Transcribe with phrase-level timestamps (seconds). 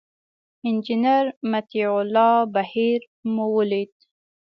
[0.67, 2.99] انجینر مطیع الله بهیر
[3.33, 3.93] مو ولید.